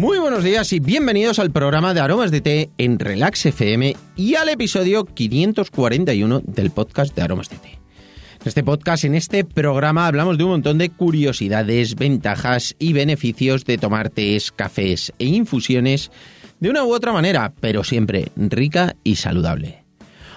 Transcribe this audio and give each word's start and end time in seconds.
Muy 0.00 0.18
buenos 0.18 0.42
días 0.42 0.72
y 0.72 0.80
bienvenidos 0.80 1.38
al 1.38 1.50
programa 1.50 1.92
de 1.92 2.00
Aromas 2.00 2.30
de 2.30 2.40
Té 2.40 2.70
en 2.78 2.98
Relax 2.98 3.44
FM 3.44 3.94
y 4.16 4.34
al 4.34 4.48
episodio 4.48 5.04
541 5.04 6.40
del 6.40 6.70
podcast 6.70 7.14
de 7.14 7.20
Aromas 7.20 7.50
de 7.50 7.56
Té. 7.58 7.68
En 7.68 8.48
este 8.48 8.64
podcast, 8.64 9.04
en 9.04 9.14
este 9.14 9.44
programa, 9.44 10.06
hablamos 10.06 10.38
de 10.38 10.44
un 10.44 10.52
montón 10.52 10.78
de 10.78 10.88
curiosidades, 10.88 11.96
ventajas 11.96 12.74
y 12.78 12.94
beneficios 12.94 13.66
de 13.66 13.76
tomar 13.76 14.08
tés, 14.08 14.52
cafés 14.52 15.12
e 15.18 15.26
infusiones 15.26 16.10
de 16.60 16.70
una 16.70 16.82
u 16.84 16.94
otra 16.94 17.12
manera, 17.12 17.52
pero 17.60 17.84
siempre 17.84 18.32
rica 18.36 18.96
y 19.04 19.16
saludable. 19.16 19.79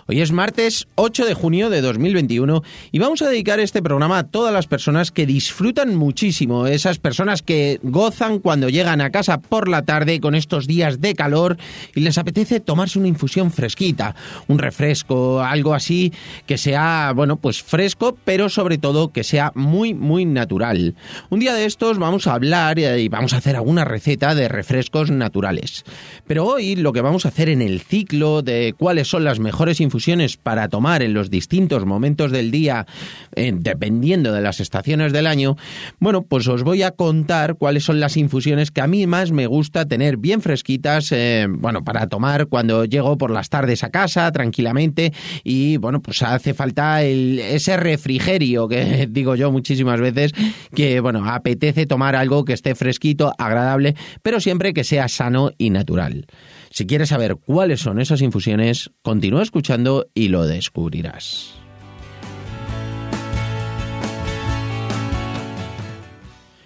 Hoy 0.06 0.20
es 0.20 0.34
martes 0.34 0.90
8 0.96 1.26
de 1.26 1.34
junio 1.34 1.70
de 1.70 1.80
2021 1.80 2.62
y 2.92 3.00
vamos 3.00 3.22
a 3.22 3.30
dedicar 3.30 3.62
este 3.62 3.82
programa 3.82 4.18
a 4.18 4.24
todas 4.24 4.54
las 4.54 4.68
personas 4.68 5.12
que 5.12 5.26
disfrutan 5.26 5.96
muchísimo, 5.96 6.68
esas 6.68 7.00
personas 7.00 7.42
que 7.42 7.80
gozan 7.84 8.40
cuando 8.40 8.68
llegan 8.68 9.00
a 9.00 9.12
casa 9.12 9.40
por 9.40 9.70
la 9.70 9.84
tarde 9.84 10.20
con 10.20 10.36
estos 10.36 10.68
días 10.68 11.00
de 11.00 11.16
calor 11.16 11.56
y 11.96 12.02
les 12.02 12.18
apetece 12.18 12.60
tomarse 12.60 13.00
una 13.00 13.08
infusión 13.08 13.50
fresquita, 13.50 14.14
un 14.50 14.60
refresco, 14.60 15.42
algo 15.42 15.74
así 15.74 16.12
que 16.48 16.58
sea, 16.58 17.14
bueno, 17.16 17.38
pues 17.38 17.64
fresco, 17.64 18.18
pero 18.26 18.50
sobre 18.50 18.78
todo 18.78 19.14
que 19.14 19.24
sea 19.24 19.54
muy, 19.56 19.94
muy 19.94 20.26
natural. 20.26 20.96
Un 21.30 21.40
día 21.40 21.54
de 21.54 21.64
estos 21.64 21.98
vamos 21.98 22.28
a 22.28 22.34
hablar 22.34 22.78
y 22.78 23.08
vamos 23.08 23.32
a 23.32 23.38
hacer 23.38 23.56
alguna 23.56 23.86
receta 23.86 24.36
de 24.36 24.50
refrescos 24.50 25.12
naturales. 25.12 25.86
Pero 26.28 26.46
hoy 26.46 26.76
lo 26.76 26.92
que 26.92 27.00
vamos 27.00 27.26
a 27.26 27.30
hacer 27.30 27.48
en 27.48 27.62
el 27.62 27.80
ciclo 27.80 28.42
de 28.42 28.76
cuáles 28.78 29.08
son 29.08 29.24
las 29.24 29.40
mejores 29.40 29.80
infusiones 29.80 29.93
infusiones 29.94 30.38
para 30.38 30.70
tomar 30.70 31.04
en 31.04 31.14
los 31.14 31.30
distintos 31.30 31.86
momentos 31.86 32.32
del 32.32 32.50
día, 32.50 32.88
eh, 33.36 33.54
dependiendo 33.56 34.34
de 34.34 34.42
las 34.42 34.60
estaciones 34.60 35.14
del 35.14 35.28
año, 35.28 35.56
bueno, 36.00 36.24
pues 36.24 36.48
os 36.48 36.64
voy 36.64 36.82
a 36.82 36.90
contar 36.90 37.58
cuáles 37.58 37.84
son 37.84 38.00
las 38.00 38.18
infusiones 38.18 38.72
que 38.72 38.82
a 38.82 38.88
mí 38.88 39.06
más 39.06 39.32
me 39.32 39.46
gusta 39.46 39.86
tener 39.86 40.18
bien 40.18 40.42
fresquitas, 40.42 41.12
eh, 41.12 41.46
bueno, 41.48 41.84
para 41.84 42.08
tomar 42.08 42.48
cuando 42.48 42.86
llego 42.86 43.20
por 43.20 43.30
las 43.30 43.50
tardes 43.50 43.84
a 43.84 43.92
casa 43.92 44.32
tranquilamente 44.32 45.14
y, 45.44 45.78
bueno, 45.78 46.02
pues 46.02 46.24
hace 46.24 46.56
falta 46.56 47.04
ese 47.04 47.78
refrigerio 47.78 48.68
que 48.68 49.08
digo 49.12 49.36
yo 49.36 49.52
muchísimas 49.52 50.02
veces, 50.02 50.34
que, 50.74 51.02
bueno, 51.02 51.24
apetece 51.30 51.86
tomar 51.86 52.16
algo 52.16 52.46
que 52.46 52.54
esté 52.54 52.74
fresquito, 52.74 53.32
agradable, 53.38 53.94
pero 54.24 54.40
siempre 54.40 54.74
que 54.74 54.84
sea 54.84 55.08
sano 55.08 55.52
y 55.60 55.70
natural. 55.70 56.26
Si 56.74 56.86
quieres 56.88 57.10
saber 57.10 57.36
cuáles 57.36 57.82
son 57.82 58.00
esas 58.00 58.24
infusiones, 58.24 58.90
continúa 59.04 59.44
escuchando 59.44 60.08
y 60.16 60.30
lo 60.30 60.48
descubrirás. 60.48 61.54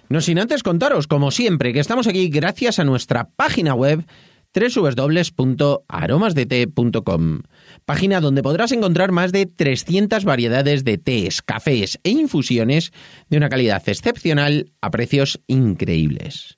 No 0.08 0.22
sin 0.22 0.38
antes 0.38 0.62
contaros, 0.62 1.08
como 1.08 1.30
siempre, 1.30 1.74
que 1.74 1.80
estamos 1.80 2.06
aquí 2.06 2.30
gracias 2.30 2.78
a 2.78 2.84
nuestra 2.84 3.28
página 3.36 3.74
web 3.74 4.06
www.aromasdete.com, 4.54 7.42
página 7.84 8.22
donde 8.22 8.42
podrás 8.42 8.72
encontrar 8.72 9.12
más 9.12 9.30
de 9.30 9.44
300 9.44 10.24
variedades 10.24 10.84
de 10.84 10.96
tés, 10.96 11.42
cafés 11.42 12.00
e 12.02 12.08
infusiones 12.08 12.94
de 13.28 13.36
una 13.36 13.50
calidad 13.50 13.86
excepcional 13.86 14.72
a 14.80 14.90
precios 14.90 15.42
increíbles. 15.48 16.57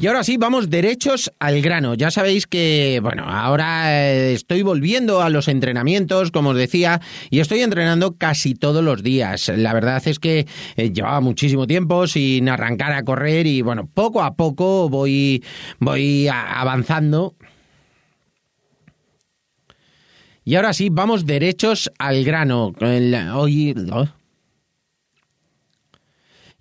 Y 0.00 0.06
ahora 0.06 0.24
sí, 0.24 0.38
vamos 0.38 0.70
derechos 0.70 1.30
al 1.38 1.60
grano. 1.60 1.92
Ya 1.92 2.10
sabéis 2.10 2.46
que, 2.46 3.00
bueno, 3.02 3.24
ahora 3.28 3.92
eh, 3.94 4.32
estoy 4.32 4.62
volviendo 4.62 5.20
a 5.20 5.28
los 5.28 5.46
entrenamientos, 5.46 6.30
como 6.30 6.50
os 6.50 6.56
decía, 6.56 7.02
y 7.28 7.40
estoy 7.40 7.60
entrenando 7.60 8.16
casi 8.16 8.54
todos 8.54 8.82
los 8.82 9.02
días. 9.02 9.52
La 9.54 9.74
verdad 9.74 10.02
es 10.06 10.18
que 10.18 10.46
eh, 10.76 10.90
llevaba 10.90 11.20
muchísimo 11.20 11.66
tiempo 11.66 12.06
sin 12.06 12.48
arrancar 12.48 12.94
a 12.94 13.02
correr 13.02 13.46
y, 13.46 13.60
bueno, 13.60 13.90
poco 13.92 14.22
a 14.22 14.36
poco 14.36 14.88
voy, 14.88 15.44
voy 15.80 16.28
avanzando. 16.28 17.34
Y 20.46 20.54
ahora 20.54 20.72
sí, 20.72 20.88
vamos 20.90 21.26
derechos 21.26 21.90
al 21.98 22.24
grano. 22.24 22.72
Hoy... 23.34 23.74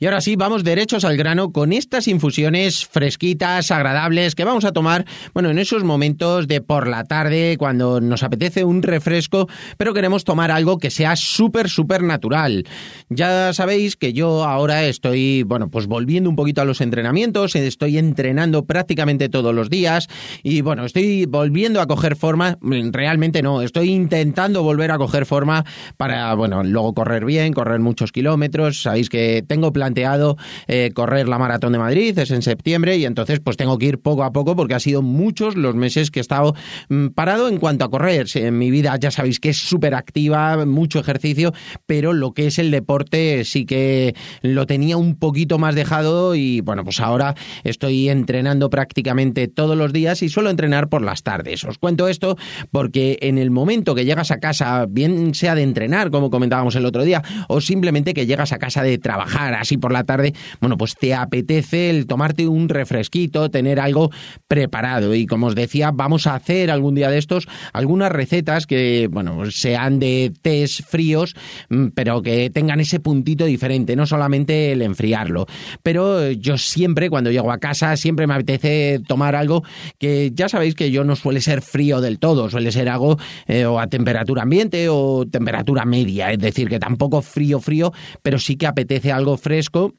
Y 0.02 0.06
ahora 0.06 0.22
sí, 0.22 0.38
vamos 0.38 0.64
derechos 0.64 1.04
al 1.04 1.18
grano 1.18 1.52
con 1.52 1.74
estas 1.74 2.08
infusiones 2.08 2.86
fresquitas, 2.86 3.70
agradables, 3.70 4.34
que 4.34 4.46
vamos 4.46 4.64
a 4.64 4.72
tomar, 4.72 5.06
bueno, 5.34 5.50
en 5.50 5.60
esos 5.60 5.84
momentos 5.84 6.48
de 6.48 6.62
por 6.62 6.88
la 6.88 7.04
tarde, 7.04 7.58
cuando 7.60 8.00
nos 8.00 8.24
apetece 8.24 8.64
un 8.64 8.82
refresco, 8.82 9.50
pero 9.76 9.94
queremos 9.94 10.24
tomar 10.24 10.52
algo 10.52 10.78
que 10.78 10.90
sea 10.90 11.18
súper, 11.18 11.68
súper 11.68 12.02
natural. 12.02 12.66
Ya 13.10 13.52
sabéis 13.52 13.98
que 13.98 14.14
yo 14.14 14.46
ahora 14.46 14.86
estoy, 14.86 15.44
bueno, 15.44 15.70
pues 15.70 15.86
volviendo 15.86 16.30
un 16.30 16.38
poquito 16.38 16.62
a 16.62 16.66
los 16.66 16.80
entrenamientos, 16.80 17.58
estoy 17.58 17.98
entrenando 17.98 18.64
prácticamente 18.64 19.28
todos 19.28 19.54
los 19.54 19.70
días 19.70 20.08
y, 20.44 20.62
bueno, 20.62 20.86
estoy 20.86 21.26
volviendo 21.26 21.81
a 21.81 21.88
coger 21.88 22.16
forma, 22.16 22.58
realmente 22.62 23.42
no, 23.42 23.62
estoy 23.62 23.90
intentando 23.90 24.64
volver 24.64 24.92
a 24.92 24.98
coger 24.98 25.26
forma 25.26 25.66
para, 25.98 26.34
bueno, 26.36 26.64
luego 26.64 26.94
correr 26.94 27.26
bien, 27.26 27.52
correr 27.52 27.81
muchos 27.81 28.14
kilómetros, 28.14 28.84
sabéis 28.84 29.10
que 29.10 29.44
tengo 29.46 29.74
plan 29.74 29.88
planteado 29.89 30.38
eh, 30.67 30.91
correr 30.94 31.27
la 31.27 31.39
maratón 31.39 31.72
de 31.73 31.79
Madrid, 31.79 32.17
es 32.19 32.29
en 32.29 32.44
septiembre, 32.44 32.97
y 32.97 33.05
entonces 33.05 33.39
pues 33.39 33.57
tengo 33.57 33.79
que 33.79 33.88
ir 33.88 34.00
poco 34.00 34.23
a 34.23 34.31
poco 34.31 34.55
porque 34.55 34.75
ha 34.75 34.79
sido 34.79 35.01
muchos 35.01 35.55
los 35.55 35.73
meses 35.73 36.11
que 36.11 36.19
he 36.19 36.22
estado 36.22 36.53
mm, 36.89 37.07
parado 37.07 37.47
en 37.50 37.57
cuanto 37.57 37.85
a 37.85 37.89
correr. 37.89 38.27
En 38.35 38.57
mi 38.59 38.69
vida 38.69 38.95
ya 39.00 39.09
sabéis 39.09 39.39
que 39.39 39.50
es 39.50 39.57
súper 39.57 39.95
activa, 39.95 40.63
mucho 40.66 41.00
ejercicio, 41.00 41.53
pero 41.88 42.13
lo 42.13 42.33
que 42.33 42.47
es 42.47 42.59
el 42.59 42.69
deporte 42.69 43.44
sí 43.45 43.66
que 43.66 44.16
lo 44.44 44.67
tenía 44.67 44.95
un 44.95 45.16
poquito 45.16 45.57
más 45.57 45.73
dejado 45.73 46.35
y 46.35 46.61
bueno, 46.61 46.83
pues 46.83 47.00
ahora 47.00 47.33
estoy 47.63 48.09
entrenando 48.09 48.69
prácticamente 48.69 49.47
todos 49.47 49.75
los 49.75 49.91
días 49.91 50.21
y 50.21 50.29
suelo 50.29 50.51
entrenar 50.51 50.89
por 50.89 51.01
las 51.01 51.23
tardes. 51.23 51.63
Os 51.63 51.79
cuento 51.79 52.07
esto 52.07 52.38
porque 52.71 53.17
en 53.21 53.39
el 53.39 53.50
momento 53.50 53.95
que 53.95 54.06
llegas 54.06 54.29
a 54.29 54.39
casa, 54.39 54.85
bien 54.88 55.33
sea 55.33 55.56
de 55.56 55.63
entrenar, 55.63 56.11
como 56.11 56.29
comentábamos 56.29 56.75
el 56.75 56.85
otro 56.85 57.03
día, 57.03 57.23
o 57.47 57.59
simplemente 57.59 58.13
que 58.13 58.27
llegas 58.27 58.51
a 58.51 58.59
casa 58.59 58.83
de 58.83 59.00
trabajar 59.00 59.56
así 59.56 59.78
por 59.79 59.91
la 59.91 60.03
tarde, 60.03 60.34
bueno, 60.59 60.78
pues 60.78 60.95
te 60.95 61.13
apetece 61.13 61.90
el 61.90 62.07
tomarte 62.07 62.47
un 62.47 62.69
refresquito, 62.69 63.50
tener 63.50 63.79
algo 63.79 64.12
preparado. 64.47 65.16
Y 65.16 65.25
como 65.25 65.47
os 65.47 65.56
decía, 65.56 65.91
vamos 65.91 66.28
a 66.28 66.35
hacer 66.35 66.72
algún 66.72 66.95
día 66.95 67.09
de 67.09 67.17
estos 67.17 67.47
algunas 67.73 68.12
recetas 68.12 68.66
que, 68.66 69.07
bueno, 69.12 69.50
sean 69.51 70.00
de 70.00 70.31
tés 70.41 70.84
fríos, 70.88 71.35
mm, 71.69 71.88
pero 71.95 72.22
que 72.22 72.50
tengan 72.50 72.79
ese 72.79 73.00
puntito 73.00 73.45
diferente, 73.45 73.95
no 73.95 74.06
solamente 74.06 74.72
el 74.72 74.81
enfriarlo. 74.81 75.45
Pero 75.84 76.31
yo 76.31 76.57
siempre, 76.57 77.09
cuando 77.09 77.31
llego 77.31 77.51
a 77.51 77.57
casa, 77.57 77.95
siempre 77.97 78.28
me 78.28 78.34
apetece 78.34 79.00
tomar 79.07 79.35
algo 79.35 79.63
que 79.97 80.31
ya 80.34 80.50
sabéis 80.50 80.75
que 80.75 80.91
yo 80.91 81.03
no 81.03 81.16
suele 81.16 81.41
ser 81.41 81.62
frío 81.62 82.01
del 82.01 82.19
todo, 82.19 82.50
suele 82.50 82.72
ser 82.72 82.89
algo 82.89 83.18
eh, 83.47 83.66
a 83.66 83.88
temperatura 83.88 84.44
ambiente 84.44 84.88
o 84.89 85.25
temperatura 85.29 85.85
media, 85.85 86.31
es 86.31 86.39
decir, 86.39 86.69
que 86.69 86.79
tampoco 86.79 87.22
frío, 87.22 87.59
frío, 87.59 87.94
pero 88.22 88.39
sí 88.39 88.56
que 88.56 88.68
apetece 88.68 89.12
algo 89.12 89.38
fresco 89.38 89.69
skum 89.69 89.94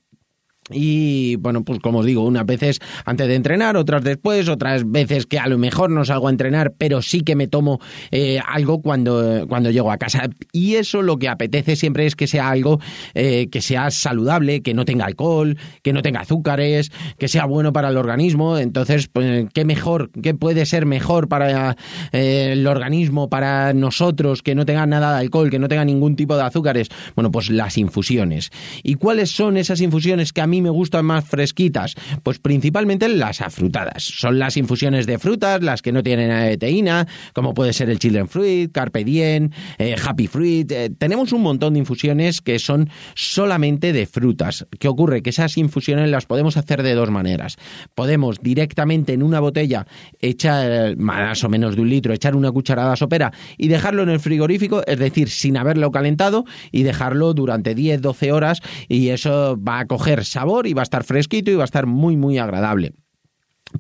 y 0.73 1.37
bueno, 1.37 1.65
pues 1.65 1.81
como 1.81 2.01
os 2.01 2.07
digo, 2.07 2.25
unas 2.25 2.47
veces 2.47 2.81
antes 3.05 3.29
de 3.29 3.35
entrenar, 3.35 3.77
otras 3.77 4.03
después, 4.03 4.49
otras 4.49 4.91
veces 4.91 5.27
que 5.27 5.39
a 5.39 5.49
lo 5.49 5.59
mejor 5.59 5.91
no 5.91 6.05
salgo 6.05 6.29
a 6.29 6.31
entrenar, 6.31 6.73
pero 6.77 7.03
sí 7.03 7.23
que 7.23 7.37
me 7.37 7.49
tomo 7.49 7.81
eh, 8.11 8.41
algo 8.47 8.81
cuando, 8.81 9.47
cuando 9.49 9.71
llego 9.71 9.91
a 9.91 9.99
casa. 9.99 10.29
Y 10.53 10.75
eso 10.75 11.03
lo 11.03 11.19
que 11.19 11.29
apetece 11.29 11.77
siempre 11.77 12.07
es 12.07 12.17
que 12.17 12.27
sea 12.27 12.51
algo 12.51 12.81
eh, 13.15 13.49
que 13.51 13.61
sea 13.61 13.91
saludable, 13.91 14.63
que 14.63 14.75
no 14.75 14.85
tenga 14.85 15.07
alcohol, 15.07 15.57
que 15.83 15.93
no 15.93 16.03
tenga 16.03 16.21
azúcares, 16.21 16.91
que 17.19 17.29
sea 17.29 17.45
bueno 17.47 17.73
para 17.73 17.89
el 17.89 17.97
organismo. 17.97 18.59
Entonces, 18.59 19.09
pues, 19.09 19.47
¿qué 19.53 19.65
mejor? 19.65 20.11
¿Qué 20.23 20.35
puede 20.35 20.67
ser 20.67 20.87
mejor 20.87 21.29
para 21.29 21.77
eh, 22.13 22.51
el 22.53 22.67
organismo, 22.67 23.29
para 23.29 23.73
nosotros, 23.73 24.43
que 24.43 24.55
no 24.55 24.65
tenga 24.65 24.87
nada 24.87 25.15
de 25.15 25.21
alcohol, 25.21 25.51
que 25.51 25.59
no 25.59 25.69
tenga 25.69 25.85
ningún 25.85 26.17
tipo 26.17 26.37
de 26.37 26.43
azúcares? 26.43 26.89
Bueno, 27.15 27.31
pues 27.31 27.51
las 27.51 27.79
infusiones. 27.79 28.51
¿Y 28.83 28.95
cuáles 28.95 29.31
son 29.31 29.57
esas 29.57 29.81
infusiones 29.81 30.33
que 30.33 30.41
a 30.41 30.47
mí 30.47 30.60
me 30.61 30.71
gustan 30.71 31.05
más 31.05 31.25
fresquitas? 31.25 31.95
Pues 32.23 32.39
principalmente 32.39 33.09
las 33.09 33.41
afrutadas. 33.41 34.03
Son 34.03 34.39
las 34.39 34.57
infusiones 34.57 35.07
de 35.07 35.19
frutas, 35.19 35.63
las 35.63 35.83
que 35.83 35.93
no 35.93 36.03
tienen 36.03 36.59
teína, 36.59 37.07
como 37.33 37.55
puede 37.55 37.73
ser 37.73 37.91
el 37.91 37.99
Children 37.99 38.29
Fruit, 38.29 38.73
Carpe 38.73 39.05
Diem, 39.05 39.51
eh, 39.79 39.97
Happy 40.03 40.27
Fruit. 40.27 40.71
Eh, 40.71 40.91
tenemos 40.97 41.33
un 41.33 41.43
montón 41.43 41.75
de 41.75 41.81
infusiones 41.81 42.41
que 42.41 42.59
son 42.59 42.91
solamente 43.15 43.93
de 43.93 44.07
frutas. 44.07 44.67
¿Qué 44.79 44.89
ocurre? 44.89 45.23
Que 45.23 45.31
esas 45.31 45.57
infusiones 45.57 46.11
las 46.11 46.27
podemos 46.27 46.57
hacer 46.57 46.83
de 46.83 46.95
dos 46.95 47.11
maneras. 47.11 47.57
Podemos 47.95 48.39
directamente 48.41 49.13
en 49.13 49.23
una 49.23 49.41
botella 49.41 49.87
echar 50.21 50.97
más 50.97 51.43
o 51.45 51.49
menos 51.49 51.77
de 51.77 51.83
un 51.83 51.91
litro, 51.91 52.13
echar 52.13 52.37
una 52.37 52.53
cucharada 52.53 52.97
sopera 52.97 53.33
y 53.57 53.69
dejarlo 53.69 54.03
en 54.03 54.11
el 54.11 54.21
frigorífico, 54.21 54.83
es 54.87 54.99
decir, 54.99 55.29
sin 55.29 55.57
haberlo 55.57 55.91
calentado 55.91 56.45
y 56.71 56.83
dejarlo 56.83 57.35
durante 57.35 57.77
10-12 57.77 58.33
horas 58.33 58.61
y 58.89 59.09
eso 59.09 59.59
va 59.61 59.81
a 59.81 59.87
coger 59.87 60.25
sabor 60.25 60.50
y 60.67 60.75
va 60.75 60.83
a 60.83 60.85
estar 60.85 61.05
fresquito 61.05 61.51
y 61.51 61.55
va 61.55 61.63
a 61.63 61.65
estar 61.65 61.87
muy, 61.87 62.17
muy 62.17 62.39
agradable. 62.39 62.95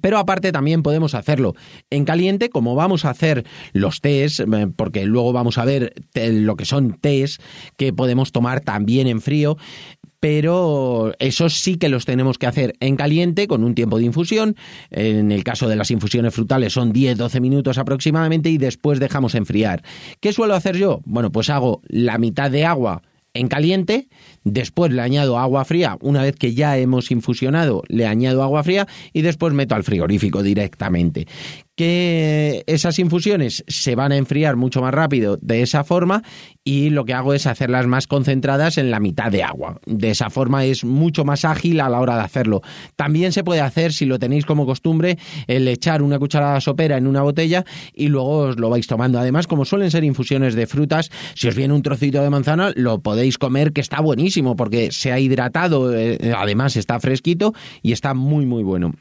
Pero 0.00 0.18
aparte 0.18 0.52
también 0.52 0.82
podemos 0.82 1.14
hacerlo 1.14 1.54
en 1.90 2.04
caliente, 2.04 2.48
como 2.48 2.76
vamos 2.76 3.04
a 3.04 3.10
hacer 3.10 3.44
los 3.72 4.00
tés, 4.00 4.40
eh, 4.40 4.46
porque 4.76 5.04
luego 5.04 5.32
vamos 5.32 5.58
a 5.58 5.64
ver 5.64 5.94
lo 6.14 6.56
que 6.56 6.64
son 6.64 6.92
tés 7.00 7.38
que 7.76 7.92
podemos 7.92 8.30
tomar 8.30 8.60
también 8.60 9.08
en 9.08 9.20
frío 9.20 9.56
pero 10.20 11.14
esos 11.18 11.54
sí 11.54 11.76
que 11.76 11.88
los 11.88 12.04
tenemos 12.04 12.36
que 12.36 12.46
hacer 12.46 12.74
en 12.80 12.96
caliente 12.96 13.48
con 13.48 13.64
un 13.64 13.74
tiempo 13.74 13.98
de 13.98 14.04
infusión. 14.04 14.54
En 14.90 15.32
el 15.32 15.42
caso 15.42 15.66
de 15.66 15.76
las 15.76 15.90
infusiones 15.90 16.34
frutales 16.34 16.74
son 16.74 16.92
10-12 16.92 17.40
minutos 17.40 17.78
aproximadamente 17.78 18.50
y 18.50 18.58
después 18.58 19.00
dejamos 19.00 19.34
enfriar. 19.34 19.82
¿Qué 20.20 20.34
suelo 20.34 20.54
hacer 20.54 20.76
yo? 20.76 21.00
Bueno, 21.06 21.32
pues 21.32 21.48
hago 21.48 21.80
la 21.88 22.18
mitad 22.18 22.50
de 22.50 22.66
agua 22.66 23.02
en 23.34 23.48
caliente, 23.48 24.08
después 24.44 24.92
le 24.92 25.02
añado 25.02 25.38
agua 25.38 25.64
fría, 25.64 25.96
una 26.00 26.22
vez 26.22 26.36
que 26.36 26.54
ya 26.54 26.76
hemos 26.78 27.10
infusionado, 27.10 27.82
le 27.88 28.06
añado 28.06 28.42
agua 28.42 28.62
fría 28.62 28.86
y 29.12 29.22
después 29.22 29.54
meto 29.54 29.74
al 29.74 29.84
frigorífico 29.84 30.42
directamente 30.42 31.26
que 31.80 32.62
esas 32.66 32.98
infusiones 32.98 33.64
se 33.66 33.94
van 33.94 34.12
a 34.12 34.18
enfriar 34.18 34.54
mucho 34.56 34.82
más 34.82 34.92
rápido 34.92 35.38
de 35.40 35.62
esa 35.62 35.82
forma 35.82 36.22
y 36.62 36.90
lo 36.90 37.06
que 37.06 37.14
hago 37.14 37.32
es 37.32 37.46
hacerlas 37.46 37.86
más 37.86 38.06
concentradas 38.06 38.76
en 38.76 38.90
la 38.90 39.00
mitad 39.00 39.32
de 39.32 39.42
agua. 39.42 39.80
De 39.86 40.10
esa 40.10 40.28
forma 40.28 40.66
es 40.66 40.84
mucho 40.84 41.24
más 41.24 41.46
ágil 41.46 41.80
a 41.80 41.88
la 41.88 41.98
hora 42.00 42.16
de 42.16 42.20
hacerlo. 42.20 42.60
También 42.96 43.32
se 43.32 43.44
puede 43.44 43.62
hacer, 43.62 43.94
si 43.94 44.04
lo 44.04 44.18
tenéis 44.18 44.44
como 44.44 44.66
costumbre, 44.66 45.16
el 45.46 45.66
echar 45.68 46.02
una 46.02 46.18
cucharada 46.18 46.60
sopera 46.60 46.98
en 46.98 47.06
una 47.06 47.22
botella 47.22 47.64
y 47.94 48.08
luego 48.08 48.40
os 48.40 48.58
lo 48.58 48.68
vais 48.68 48.86
tomando. 48.86 49.18
Además, 49.18 49.46
como 49.46 49.64
suelen 49.64 49.90
ser 49.90 50.04
infusiones 50.04 50.54
de 50.54 50.66
frutas, 50.66 51.10
si 51.34 51.48
os 51.48 51.54
viene 51.54 51.72
un 51.72 51.80
trocito 51.80 52.22
de 52.22 52.28
manzana, 52.28 52.72
lo 52.76 53.00
podéis 53.00 53.38
comer 53.38 53.72
que 53.72 53.80
está 53.80 54.02
buenísimo 54.02 54.54
porque 54.54 54.92
se 54.92 55.12
ha 55.12 55.18
hidratado, 55.18 55.96
eh, 55.96 56.34
además 56.36 56.76
está 56.76 57.00
fresquito 57.00 57.54
y 57.80 57.92
está 57.92 58.12
muy 58.12 58.44
muy 58.44 58.64
bueno. 58.64 58.92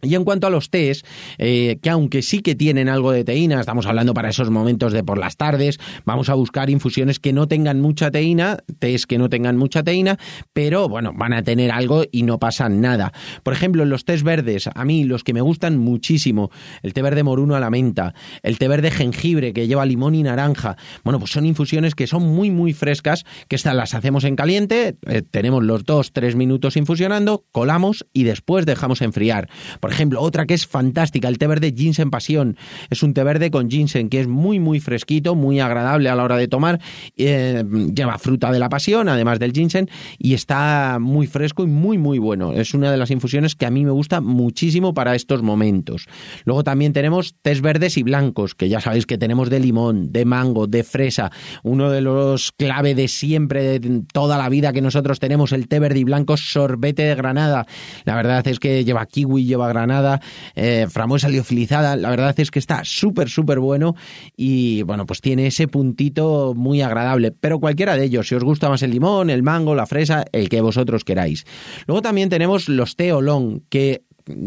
Y 0.00 0.14
en 0.14 0.22
cuanto 0.22 0.46
a 0.46 0.50
los 0.50 0.70
tés, 0.70 1.04
eh, 1.38 1.78
que 1.82 1.90
aunque 1.90 2.22
sí 2.22 2.38
que 2.38 2.54
tienen 2.54 2.88
algo 2.88 3.10
de 3.10 3.24
teína, 3.24 3.58
estamos 3.58 3.84
hablando 3.86 4.14
para 4.14 4.28
esos 4.28 4.48
momentos 4.48 4.92
de 4.92 5.02
por 5.02 5.18
las 5.18 5.36
tardes, 5.36 5.80
vamos 6.04 6.28
a 6.28 6.34
buscar 6.34 6.70
infusiones 6.70 7.18
que 7.18 7.32
no 7.32 7.48
tengan 7.48 7.80
mucha 7.80 8.12
teína, 8.12 8.58
tés 8.78 9.06
que 9.06 9.18
no 9.18 9.28
tengan 9.28 9.56
mucha 9.56 9.82
teína, 9.82 10.16
pero 10.52 10.88
bueno, 10.88 11.12
van 11.16 11.32
a 11.32 11.42
tener 11.42 11.72
algo 11.72 12.04
y 12.12 12.22
no 12.22 12.38
pasa 12.38 12.68
nada. 12.68 13.12
Por 13.42 13.54
ejemplo, 13.54 13.84
los 13.84 14.04
tés 14.04 14.22
verdes, 14.22 14.70
a 14.72 14.84
mí 14.84 15.02
los 15.02 15.24
que 15.24 15.34
me 15.34 15.40
gustan 15.40 15.78
muchísimo, 15.78 16.52
el 16.84 16.92
té 16.92 17.02
verde 17.02 17.24
moruno 17.24 17.56
a 17.56 17.60
la 17.60 17.68
menta, 17.68 18.14
el 18.44 18.56
té 18.58 18.68
verde 18.68 18.92
jengibre 18.92 19.52
que 19.52 19.66
lleva 19.66 19.84
limón 19.84 20.14
y 20.14 20.22
naranja, 20.22 20.76
bueno, 21.02 21.18
pues 21.18 21.32
son 21.32 21.44
infusiones 21.44 21.96
que 21.96 22.06
son 22.06 22.22
muy, 22.22 22.52
muy 22.52 22.72
frescas, 22.72 23.24
que 23.48 23.56
estas 23.56 23.74
las 23.74 23.94
hacemos 23.94 24.22
en 24.22 24.36
caliente, 24.36 24.96
eh, 25.08 25.22
tenemos 25.28 25.64
los 25.64 25.84
dos, 25.84 26.12
tres 26.12 26.36
minutos 26.36 26.76
infusionando, 26.76 27.44
colamos 27.50 28.06
y 28.12 28.22
después 28.22 28.64
dejamos 28.64 29.02
enfriar. 29.02 29.48
Ejemplo, 29.92 30.20
otra 30.20 30.46
que 30.46 30.54
es 30.54 30.66
fantástica, 30.66 31.28
el 31.28 31.38
té 31.38 31.46
verde 31.46 31.72
ginseng 31.74 32.10
pasión. 32.10 32.56
Es 32.90 33.02
un 33.02 33.14
té 33.14 33.24
verde 33.24 33.50
con 33.50 33.70
ginseng 33.70 34.08
que 34.10 34.20
es 34.20 34.28
muy, 34.28 34.60
muy 34.60 34.80
fresquito, 34.80 35.34
muy 35.34 35.60
agradable 35.60 36.10
a 36.10 36.14
la 36.14 36.24
hora 36.24 36.36
de 36.36 36.46
tomar. 36.46 36.78
Eh, 37.16 37.64
lleva 37.94 38.18
fruta 38.18 38.52
de 38.52 38.58
la 38.58 38.68
pasión, 38.68 39.08
además 39.08 39.38
del 39.38 39.52
ginseng, 39.52 39.88
y 40.18 40.34
está 40.34 40.98
muy 41.00 41.26
fresco 41.26 41.64
y 41.64 41.66
muy, 41.68 41.96
muy 41.96 42.18
bueno. 42.18 42.52
Es 42.52 42.74
una 42.74 42.90
de 42.90 42.98
las 42.98 43.10
infusiones 43.10 43.54
que 43.54 43.64
a 43.64 43.70
mí 43.70 43.84
me 43.84 43.90
gusta 43.90 44.20
muchísimo 44.20 44.92
para 44.92 45.14
estos 45.14 45.42
momentos. 45.42 46.06
Luego 46.44 46.64
también 46.64 46.92
tenemos 46.92 47.34
tés 47.40 47.62
verdes 47.62 47.96
y 47.96 48.02
blancos, 48.02 48.54
que 48.54 48.68
ya 48.68 48.80
sabéis 48.80 49.06
que 49.06 49.16
tenemos 49.16 49.48
de 49.48 49.60
limón, 49.60 50.12
de 50.12 50.26
mango, 50.26 50.66
de 50.66 50.84
fresa. 50.84 51.30
Uno 51.62 51.90
de 51.90 52.02
los 52.02 52.52
clave 52.52 52.94
de 52.94 53.08
siempre, 53.08 53.78
de 53.78 54.02
toda 54.12 54.36
la 54.36 54.50
vida 54.50 54.72
que 54.72 54.82
nosotros 54.82 55.18
tenemos, 55.18 55.52
el 55.52 55.66
té 55.66 55.78
verde 55.78 56.00
y 56.00 56.04
blanco, 56.04 56.36
sorbete 56.36 57.04
de 57.04 57.14
granada. 57.14 57.66
La 58.04 58.14
verdad 58.14 58.46
es 58.46 58.60
que 58.60 58.84
lleva 58.84 59.06
kiwi, 59.06 59.44
lleva 59.44 59.68
granada 59.68 59.77
granada, 59.78 60.20
eh, 60.54 60.86
framuesa 60.90 61.28
liofilizada, 61.28 61.96
la 61.96 62.10
verdad 62.10 62.34
es 62.38 62.50
que 62.50 62.58
está 62.58 62.82
súper, 62.84 63.28
súper 63.28 63.60
bueno 63.60 63.94
y 64.36 64.82
bueno, 64.82 65.06
pues 65.06 65.20
tiene 65.20 65.46
ese 65.46 65.68
puntito 65.68 66.54
muy 66.54 66.82
agradable, 66.82 67.30
pero 67.32 67.60
cualquiera 67.60 67.96
de 67.96 68.04
ellos, 68.04 68.28
si 68.28 68.34
os 68.34 68.44
gusta 68.44 68.68
más 68.68 68.82
el 68.82 68.90
limón, 68.90 69.30
el 69.30 69.42
mango, 69.42 69.74
la 69.74 69.86
fresa, 69.86 70.24
el 70.32 70.48
que 70.48 70.60
vosotros 70.60 71.04
queráis. 71.04 71.44
Luego 71.86 72.02
también 72.02 72.28
tenemos 72.28 72.68
los 72.68 72.96
teolón, 72.96 73.62
que 73.68 74.02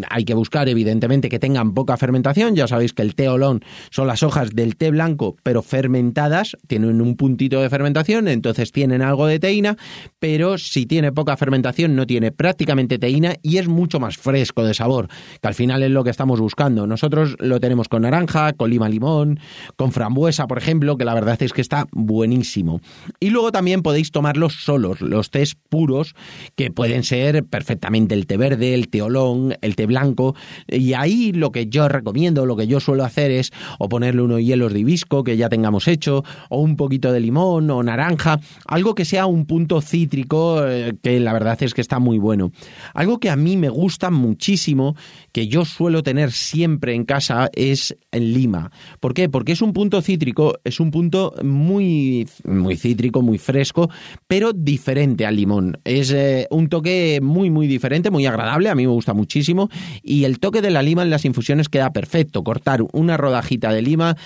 hay 0.10 0.26
que 0.26 0.34
buscar, 0.34 0.70
evidentemente, 0.70 1.30
que 1.30 1.40
tengan 1.40 1.74
poca 1.74 1.98
fermentación. 1.98 2.56
Ya 2.56 2.68
sabéis 2.68 2.94
que 2.94 3.02
el 3.02 3.16
té 3.16 3.30
olón 3.30 3.64
son 3.90 4.08
las 4.08 4.24
hojas 4.24 4.52
del 4.52 4.76
té 4.76 4.92
blanco, 4.92 5.36
pero 5.44 5.62
fermentadas, 5.62 6.58
tienen 6.68 7.02
un 7.02 7.16
puntito 7.16 7.62
de 7.62 7.70
fermentación, 7.70 8.28
entonces 8.28 8.72
tienen 8.72 9.02
algo 9.02 9.28
de 9.28 9.40
teína, 9.40 9.78
pero 10.20 10.58
si 10.58 10.86
tiene 10.86 11.12
poca 11.12 11.38
fermentación 11.38 11.96
no 11.96 12.06
tiene 12.08 12.32
prácticamente 12.32 13.00
teína 13.00 13.36
y 13.42 13.58
es 13.58 13.68
mucho 13.68 14.00
más 14.00 14.18
fresco 14.18 14.64
de 14.64 14.74
sabor, 14.74 15.08
que 15.42 15.48
al 15.48 15.54
final 15.54 15.84
es 15.84 15.92
lo 15.92 16.04
que 16.04 16.10
estamos 16.10 16.40
buscando. 16.40 16.88
Nosotros 16.88 17.36
lo 17.40 17.60
tenemos 17.60 17.88
con 17.88 18.04
naranja, 18.04 18.54
con 18.54 18.70
lima 18.70 18.90
limón, 18.90 19.40
con 19.76 19.92
frambuesa, 19.92 20.48
por 20.48 20.58
ejemplo, 20.58 20.98
que 20.98 21.06
la 21.06 21.14
verdad 21.14 21.42
es 21.42 21.54
que 21.54 21.62
está 21.62 21.88
buenísimo. 21.92 22.82
Y 23.20 23.30
luego 23.30 23.52
también 23.52 23.82
podéis 23.82 24.12
tomarlos 24.12 24.64
solos, 24.64 25.02
los 25.02 25.30
tés 25.30 25.56
puros, 25.70 26.16
que 26.56 26.72
pueden 26.72 27.04
ser 27.04 27.44
perfectamente 27.44 28.16
el 28.16 28.28
té 28.28 28.38
verde, 28.38 28.74
el 28.74 28.90
té 28.90 29.02
olón, 29.02 29.56
el 29.62 29.71
té 29.76 29.86
blanco. 29.86 30.36
Y 30.68 30.94
ahí 30.94 31.32
lo 31.32 31.52
que 31.52 31.68
yo 31.68 31.88
recomiendo, 31.88 32.46
lo 32.46 32.56
que 32.56 32.68
yo 32.68 32.80
suelo 32.80 33.04
hacer 33.04 33.32
es 33.32 33.52
o 33.80 33.90
ponerle 33.90 34.22
unos 34.22 34.42
hielos 34.42 34.74
de 34.74 34.80
hibisco 34.80 35.24
que 35.24 35.38
ya 35.38 35.50
tengamos 35.50 35.88
hecho, 35.88 36.24
o 36.50 36.62
un 36.62 36.76
poquito 36.76 37.12
de 37.12 37.20
limón 37.20 37.70
o 37.70 37.84
naranja, 37.84 38.40
algo 38.66 38.96
que 38.96 39.06
sea 39.06 39.26
un 39.26 39.46
punto 39.46 39.82
cítrico 39.82 40.66
eh, 40.66 40.94
que 41.02 41.20
la 41.20 41.34
verdad 41.34 41.62
es 41.62 41.74
que 41.74 41.82
está 41.82 42.00
muy 42.00 42.18
bueno. 42.18 42.52
Algo 42.94 43.20
que 43.20 43.30
a 43.30 43.36
mí 43.36 43.58
me 43.58 43.70
gusta 43.70 44.12
muchísimo, 44.12 44.96
que 45.32 45.48
yo 45.48 45.66
suelo 45.66 46.04
tener 46.04 46.32
siempre 46.32 46.94
en 46.94 47.06
casa, 47.06 47.50
es 47.54 47.98
en 48.12 48.34
lima. 48.34 48.72
¿Por 49.00 49.14
qué? 49.14 49.30
Porque 49.30 49.52
es 49.52 49.62
un 49.62 49.74
punto 49.74 50.02
cítrico, 50.02 50.56
es 50.64 50.80
un 50.80 50.92
punto 50.92 51.34
muy, 51.44 52.28
muy 52.44 52.76
cítrico, 52.76 53.22
muy 53.22 53.38
fresco, 53.38 53.90
pero 54.28 54.54
diferente 54.54 55.26
al 55.26 55.36
limón. 55.36 55.80
Es 55.84 56.12
eh, 56.12 56.48
un 56.50 56.70
toque 56.70 57.20
muy, 57.22 57.50
muy 57.50 57.68
diferente, 57.68 58.10
muy 58.10 58.26
agradable, 58.26 58.70
a 58.70 58.76
mí 58.76 58.84
me 58.84 58.94
gusta 58.94 59.14
muchísimo 59.14 59.61
y 60.02 60.24
el 60.24 60.40
toque 60.40 60.62
de 60.62 60.72
la 60.72 60.82
lima 60.82 61.04
en 61.04 61.10
las 61.10 61.26
infusiones 61.26 61.70
queda 61.70 61.92
perfecto. 61.92 62.44
Cortar 62.44 62.82
una 62.94 63.18
rodajita 63.18 63.72
de 63.72 63.82
lima, 63.82 64.18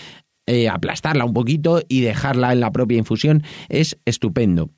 eh, 0.47 0.69
aplastarla 0.69 1.25
un 1.25 1.33
poquito 1.33 1.81
y 1.87 2.01
dejarla 2.01 2.53
en 2.53 2.59
la 2.59 2.71
propia 2.71 2.97
infusión 2.97 3.43
es 3.69 3.97
estupendo. 4.05 4.69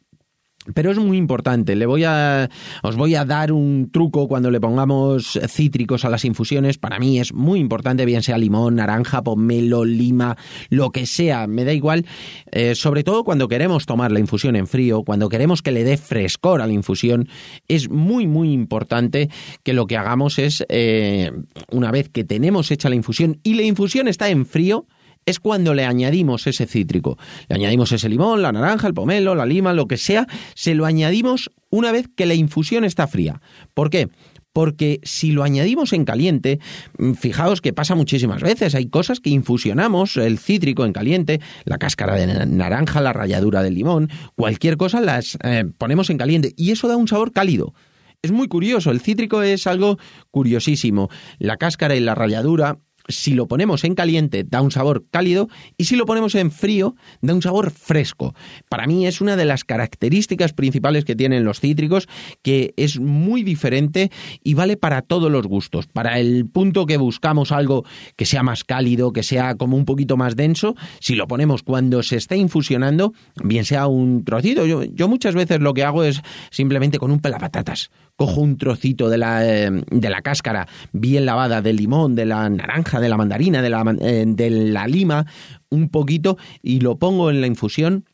Pero 0.74 0.92
es 0.92 0.98
muy 0.98 1.18
importante. 1.18 1.76
Le 1.76 1.86
voy 1.86 2.04
a, 2.04 2.50
os 2.84 2.96
voy 2.96 3.16
a 3.16 3.26
dar 3.26 3.52
un 3.52 3.90
truco 3.92 4.28
cuando 4.28 4.52
le 4.52 4.60
pongamos 4.60 5.40
cítricos 5.48 6.06
a 6.06 6.10
las 6.10 6.26
infusiones. 6.26 6.78
Para 6.78 7.00
mí 7.00 7.20
es 7.20 7.34
muy 7.34 7.60
importante, 7.60 8.06
bien 8.06 8.24
sea 8.24 8.38
limón, 8.38 8.76
naranja, 8.76 9.24
pomelo, 9.24 9.86
lima, 9.86 10.38
lo 10.70 10.92
que 10.92 11.06
sea, 11.06 11.48
me 11.48 11.64
da 11.64 11.74
igual. 11.74 12.06
Eh, 12.52 12.76
sobre 12.76 13.04
todo 13.04 13.24
cuando 13.24 13.48
queremos 13.48 13.86
tomar 13.86 14.12
la 14.12 14.20
infusión 14.20 14.56
en 14.56 14.68
frío, 14.68 15.04
cuando 15.04 15.30
queremos 15.30 15.62
que 15.62 15.72
le 15.72 15.84
dé 15.84 15.98
frescor 15.98 16.62
a 16.62 16.68
la 16.68 16.74
infusión, 16.74 17.28
es 17.68 17.90
muy, 17.90 18.28
muy 18.28 18.52
importante 18.52 19.30
que 19.64 19.74
lo 19.74 19.88
que 19.88 19.98
hagamos 19.98 20.40
es, 20.40 20.66
eh, 20.70 21.32
una 21.72 21.92
vez 21.92 22.10
que 22.10 22.24
tenemos 22.24 22.72
hecha 22.72 22.90
la 22.90 22.96
infusión 22.96 23.40
y 23.44 23.56
la 23.56 23.64
infusión 23.64 24.08
está 24.08 24.30
en 24.30 24.46
frío, 24.46 24.86
es 25.28 25.40
cuando 25.40 25.76
le 25.76 25.86
añadimos 25.86 26.48
ese 26.48 26.66
cítrico. 26.66 27.18
Le 27.50 27.56
añadimos 27.56 27.92
ese 27.92 28.10
limón, 28.10 28.42
la 28.42 28.52
naranja, 28.52 28.88
el 28.88 28.94
pomelo, 28.96 29.36
la 29.36 29.46
lima, 29.46 29.74
lo 29.74 29.86
que 29.86 29.98
sea, 29.98 30.26
se 30.56 30.74
lo 30.74 30.86
añadimos 30.86 31.52
una 31.70 31.92
vez 31.92 32.08
que 32.16 32.26
la 32.26 32.34
infusión 32.34 32.84
está 32.84 33.06
fría. 33.06 33.42
¿Por 33.76 33.92
qué? 33.92 34.10
porque 34.54 35.02
si 35.04 35.34
lo 35.34 35.44
añadimos 35.44 35.94
en 35.94 36.04
caliente, 36.04 36.60
mm, 36.98 37.14
fijaos 37.14 37.62
que 37.62 37.74
pasa 37.74 37.94
muchísimas 37.94 38.42
veces, 38.42 38.74
hay 38.74 38.90
cosas 38.90 39.20
que 39.20 39.30
infusionamos, 39.30 40.18
el 40.18 40.40
cítrico 40.40 40.84
en 40.84 40.94
caliente, 40.94 41.40
la 41.66 41.78
cáscara 41.78 42.16
de 42.16 42.48
naranja, 42.48 43.00
la 43.00 43.14
ralladura 43.14 43.62
del 43.62 43.76
limón, 43.76 44.10
cualquier 44.34 44.76
cosa 44.78 45.00
las 45.00 45.38
eh, 45.44 45.66
ponemos 45.78 46.10
en 46.10 46.18
caliente 46.18 46.54
y 46.58 46.72
eso 46.72 46.88
da 46.88 46.98
un 46.98 47.08
sabor 47.08 47.34
cálido. 47.34 47.76
Es 48.24 48.32
muy 48.32 48.48
curioso, 48.48 48.90
el 48.90 49.00
cítrico 49.00 49.44
es 49.44 49.68
algo 49.68 50.00
curiosísimo. 50.32 51.10
La 51.38 51.58
cáscara 51.58 51.96
y 51.96 52.00
la 52.00 52.16
ralladura 52.16 52.80
si 53.08 53.34
lo 53.34 53.48
ponemos 53.48 53.84
en 53.84 53.96
caliente 53.96 54.44
da 54.44 54.62
un 54.62 54.72
sabor 54.72 55.06
cálido 55.10 55.50
y 55.78 55.86
si 55.86 55.96
lo 55.96 56.06
ponemos 56.06 56.36
en 56.36 56.52
frío 56.52 56.96
da 57.22 57.34
un 57.34 57.42
sabor 57.42 57.72
fresco. 57.72 58.36
Para 58.70 58.88
mí 58.88 59.08
es 59.08 59.22
una 59.22 59.36
de 59.36 59.46
las 59.46 59.64
características 59.64 60.54
principales 60.54 61.06
que 61.06 61.16
tienen 61.16 61.44
los 61.44 61.60
cítricos 61.60 62.08
que 62.42 62.74
es 62.78 63.00
muy 63.00 63.44
diferente 63.44 64.12
y 64.44 64.54
vale 64.54 64.78
para 64.78 65.02
todos 65.02 65.32
los 65.32 65.48
gustos. 65.48 65.88
Para 65.88 66.20
el 66.20 66.46
punto 66.46 66.86
que 66.86 66.98
buscamos 66.98 67.52
algo 67.52 67.86
que 68.16 68.26
sea 68.26 68.44
más 68.44 68.64
cálido, 68.64 69.14
que 69.14 69.24
sea 69.24 69.56
como 69.56 69.78
un 69.78 69.86
poquito 69.86 70.18
más 70.18 70.36
denso, 70.36 70.76
si 71.00 71.16
lo 71.16 71.28
ponemos 71.28 71.64
cuando 71.64 72.04
se 72.04 72.18
está 72.18 72.36
infusionando, 72.36 73.14
bien 73.44 73.66
sea 73.66 73.88
un 73.88 74.24
trocito, 74.24 74.66
yo, 74.66 75.08
muchas 75.08 75.36
veces 75.36 75.60
lo 75.60 75.74
que 75.74 75.84
hago 75.84 76.04
es 76.04 76.22
simplemente 76.50 77.00
con 77.00 77.12
un 77.12 77.20
pelapatatas, 77.20 77.92
cojo 78.16 78.42
un 78.42 78.58
trocito 78.58 79.10
de 79.10 79.18
la, 79.18 79.48
eh, 79.48 79.84
de 79.90 80.10
la 80.10 80.22
cáscara 80.22 80.68
bien 80.92 81.26
lavada 81.26 81.62
del 81.62 81.78
limón, 81.78 82.16
de 82.16 82.26
la 82.26 82.50
naranja, 82.50 82.97
de 83.00 83.10
la 83.10 83.18
mandarina, 83.18 83.62
de 83.62 83.70
la, 83.70 83.96
eh, 84.02 84.26
de 84.28 84.50
la 84.50 84.88
lima, 84.88 85.26
un 85.70 85.90
poquito 85.90 86.38
y 86.62 86.80
lo 86.80 86.98
pongo 86.98 87.30
en 87.30 87.42
la 87.42 87.48
infusión 87.48 88.06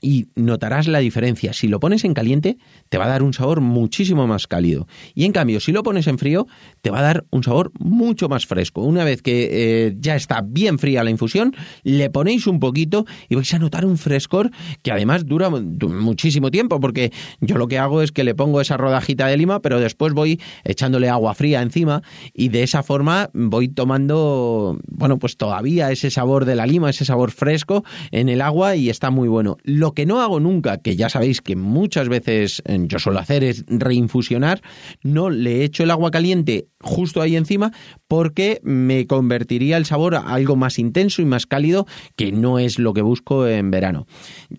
y 0.00 0.28
notarás 0.34 0.88
la 0.88 0.98
diferencia. 0.98 1.52
Si 1.52 1.68
lo 1.68 1.80
pones 1.80 2.04
en 2.04 2.14
caliente, 2.14 2.58
te 2.88 2.98
va 2.98 3.04
a 3.04 3.08
dar 3.08 3.22
un 3.22 3.32
sabor 3.32 3.60
muchísimo 3.60 4.26
más 4.26 4.46
cálido. 4.46 4.86
Y 5.14 5.24
en 5.24 5.32
cambio, 5.32 5.60
si 5.60 5.72
lo 5.72 5.82
pones 5.82 6.06
en 6.06 6.18
frío, 6.18 6.46
te 6.80 6.90
va 6.90 7.00
a 7.00 7.02
dar 7.02 7.24
un 7.30 7.42
sabor 7.42 7.72
mucho 7.78 8.28
más 8.28 8.46
fresco. 8.46 8.82
Una 8.82 9.04
vez 9.04 9.22
que 9.22 9.48
eh, 9.50 9.96
ya 9.98 10.16
está 10.16 10.42
bien 10.42 10.78
fría 10.78 11.04
la 11.04 11.10
infusión, 11.10 11.54
le 11.82 12.10
ponéis 12.10 12.46
un 12.46 12.60
poquito 12.60 13.04
y 13.28 13.34
vais 13.34 13.52
a 13.54 13.58
notar 13.58 13.84
un 13.84 13.98
frescor 13.98 14.50
que 14.82 14.92
además 14.92 15.26
dura 15.26 15.50
muchísimo 15.50 16.50
tiempo, 16.50 16.80
porque 16.80 17.12
yo 17.40 17.56
lo 17.56 17.68
que 17.68 17.78
hago 17.78 18.02
es 18.02 18.12
que 18.12 18.24
le 18.24 18.34
pongo 18.34 18.60
esa 18.60 18.76
rodajita 18.76 19.26
de 19.26 19.36
lima, 19.36 19.60
pero 19.60 19.80
después 19.80 20.12
voy 20.12 20.40
echándole 20.64 21.08
agua 21.08 21.34
fría 21.34 21.62
encima 21.62 22.02
y 22.32 22.48
de 22.48 22.62
esa 22.62 22.82
forma 22.82 23.30
voy 23.32 23.68
tomando, 23.68 24.78
bueno, 24.86 25.18
pues 25.18 25.36
todavía 25.36 25.90
ese 25.90 26.10
sabor 26.10 26.44
de 26.44 26.56
la 26.56 26.66
lima, 26.66 26.90
ese 26.90 27.04
sabor 27.04 27.30
fresco 27.30 27.84
en 28.10 28.28
el 28.28 28.40
agua 28.40 28.76
y 28.76 28.90
está 28.90 29.10
muy 29.10 29.28
bueno. 29.28 29.56
Que 29.92 30.06
no 30.06 30.20
hago 30.20 30.40
nunca, 30.40 30.78
que 30.78 30.96
ya 30.96 31.08
sabéis 31.08 31.40
que 31.40 31.56
muchas 31.56 32.08
veces 32.08 32.62
eh, 32.66 32.78
yo 32.82 32.98
suelo 32.98 33.18
hacer 33.18 33.44
es 33.44 33.64
reinfusionar, 33.66 34.62
no 35.02 35.30
le 35.30 35.64
echo 35.64 35.82
el 35.82 35.90
agua 35.90 36.10
caliente 36.10 36.68
justo 36.80 37.20
ahí 37.20 37.36
encima 37.36 37.72
porque 38.08 38.60
me 38.62 39.06
convertiría 39.06 39.76
el 39.76 39.84
sabor 39.84 40.14
a 40.14 40.20
algo 40.20 40.56
más 40.56 40.78
intenso 40.78 41.22
y 41.22 41.26
más 41.26 41.46
cálido 41.46 41.86
que 42.16 42.32
no 42.32 42.58
es 42.58 42.78
lo 42.78 42.94
que 42.94 43.02
busco 43.02 43.46
en 43.46 43.70
verano. 43.70 44.06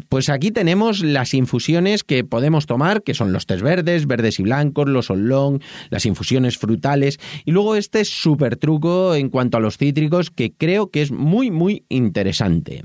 Pues 0.10 0.30
aquí 0.30 0.52
tenemos 0.52 1.04
las 1.04 1.34
infusiones 1.34 2.04
que 2.04 2.24
podemos 2.24 2.66
tomar, 2.66 3.04
que 3.04 3.14
son 3.14 3.34
los 3.34 3.46
tés 3.46 3.62
verdes, 3.62 4.08
verdes 4.08 4.40
y 4.40 4.44
blancos, 4.44 4.88
los 4.88 5.10
oolong, 5.10 5.62
las 5.90 6.06
infusiones 6.06 6.58
frutales 6.58 7.20
y 7.46 7.52
luego 7.52 7.76
este 7.76 8.06
súper 8.06 8.56
truco 8.56 9.16
en 9.16 9.30
cuanto 9.30 9.58
a 9.58 9.60
los 9.60 9.78
cítricos 9.78 10.30
que 10.30 10.54
creo 10.54 10.92
que 10.92 11.02
es 11.02 11.12
muy 11.12 11.52
muy 11.52 11.86
interesante. 11.90 12.84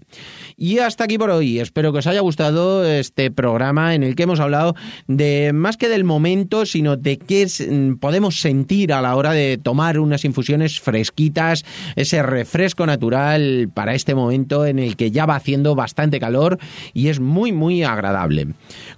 Y 0.57 0.79
hasta 0.79 1.05
aquí 1.05 1.19
por 1.19 1.31
hoy. 1.31 1.59
Espero 1.61 1.93
que 1.93 1.99
os 1.99 2.07
haya 2.07 2.21
gustado 2.21 2.36
este 2.39 3.31
programa 3.31 3.95
en 3.95 4.03
el 4.03 4.15
que 4.15 4.25
hemos 4.25 4.41
hablado 4.41 4.75
de 5.07 5.53
más 5.55 5.77
que 5.77 5.89
del 5.89 6.05
momento, 6.05 6.67
sino 6.67 6.97
de 6.97 7.17
qué 7.17 7.47
mm, 7.47 7.95
podemos 7.97 8.41
sentir 8.41 8.93
a 8.93 9.01
la 9.01 9.17
hora 9.17 9.33
de 9.33 9.59
tomar 9.59 9.99
unas 9.99 10.25
infusiones 10.25 10.81
fresquitas, 10.81 11.65
ese 11.97 12.23
refresco 12.23 12.87
natural 12.87 13.71
para 13.73 13.95
este 13.95 14.15
momento 14.15 14.67
en 14.67 14.79
el 14.79 14.97
que 14.97 15.11
ya 15.11 15.27
va 15.27 15.37
haciendo 15.37 15.75
bastante 15.75 16.21
calor 16.21 16.59
y 16.93 17.09
es 17.09 17.21
muy 17.21 17.53
muy 17.53 17.83
agradable. 17.83 18.49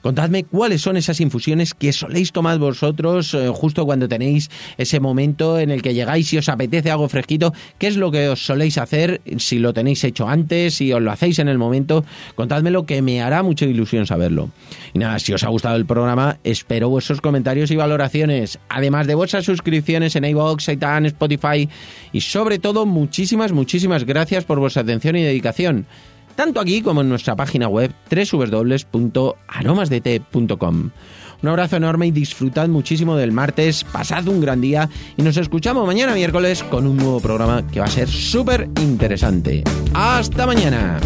Contadme 0.02 0.44
cuáles 0.44 0.82
son 0.82 0.96
esas 0.96 1.20
infusiones 1.20 1.74
que 1.74 1.92
soléis 1.92 2.32
tomar 2.32 2.58
vosotros 2.58 3.34
eh, 3.34 3.48
justo 3.52 3.86
cuando 3.86 4.08
tenéis 4.08 4.50
ese 4.76 5.00
momento 5.00 5.58
en 5.58 5.70
el 5.70 5.82
que 5.82 5.94
llegáis 5.94 6.32
y 6.32 6.38
os 6.38 6.48
apetece 6.48 6.90
algo 6.90 7.08
fresquito, 7.08 7.52
qué 7.78 7.86
es 7.86 7.96
lo 7.96 8.10
que 8.10 8.28
os 8.28 8.44
soléis 8.44 8.78
hacer, 8.78 9.20
si 9.38 9.58
lo 9.58 9.72
tenéis 9.72 10.02
hecho 10.04 10.28
antes, 10.28 10.74
si 10.74 10.92
os 10.92 11.00
lo 11.00 11.10
hacéis 11.10 11.38
en 11.38 11.48
el 11.48 11.58
momento, 11.58 12.04
contádmelo 12.34 12.86
que 12.86 13.02
me 13.02 13.20
hará 13.28 13.42
mucha 13.42 13.66
ilusión 13.66 14.06
saberlo. 14.06 14.50
Y 14.92 14.98
nada, 14.98 15.18
si 15.18 15.32
os 15.32 15.44
ha 15.44 15.48
gustado 15.48 15.76
el 15.76 15.86
programa, 15.86 16.38
espero 16.44 16.88
vuestros 16.88 17.20
comentarios 17.20 17.70
y 17.70 17.76
valoraciones, 17.76 18.58
además 18.68 19.06
de 19.06 19.14
vuestras 19.14 19.44
suscripciones 19.44 20.16
en 20.16 20.24
iVoox, 20.24 20.68
iTunes, 20.68 21.12
Spotify 21.12 21.68
y 22.12 22.20
sobre 22.20 22.58
todo 22.58 22.86
muchísimas, 22.86 23.52
muchísimas 23.52 24.04
gracias 24.04 24.44
por 24.44 24.58
vuestra 24.58 24.82
atención 24.82 25.16
y 25.16 25.22
dedicación 25.22 25.86
tanto 26.38 26.60
aquí 26.60 26.82
como 26.82 27.00
en 27.00 27.08
nuestra 27.08 27.34
página 27.34 27.66
web 27.66 27.92
www.aromasdt.com. 28.08 30.90
Un 31.42 31.48
abrazo 31.48 31.76
enorme 31.76 32.06
y 32.06 32.12
disfrutad 32.12 32.68
muchísimo 32.68 33.16
del 33.16 33.32
martes, 33.32 33.82
pasad 33.82 34.28
un 34.28 34.40
gran 34.40 34.60
día 34.60 34.88
y 35.16 35.22
nos 35.22 35.36
escuchamos 35.36 35.84
mañana 35.84 36.14
miércoles 36.14 36.62
con 36.62 36.86
un 36.86 36.96
nuevo 36.96 37.18
programa 37.18 37.66
que 37.66 37.80
va 37.80 37.86
a 37.86 37.90
ser 37.90 38.08
súper 38.08 38.70
interesante. 38.80 39.64
¡Hasta 39.94 40.46
mañana! 40.46 41.00